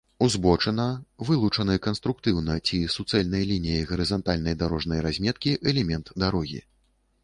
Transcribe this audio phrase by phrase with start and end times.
[0.25, 0.85] узбочына—
[1.29, 6.65] вылучаны канструктыўна ці суцэльнай лініяй гарызантальнай дарожнай разметкі элемент дарогі